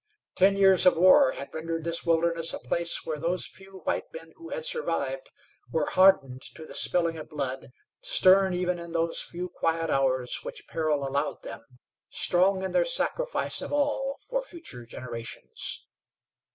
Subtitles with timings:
[0.33, 4.33] Ten years of war had rendered this wilderness a place where those few white men
[4.35, 5.29] who had survived
[5.69, 10.65] were hardened to the spilling of blood, stern even in those few quiet hours which
[10.67, 11.63] peril allowed them,
[12.09, 15.85] strong in their sacrifice of all for future generations.